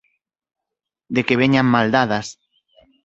[1.15, 2.27] de que veñan mal dadas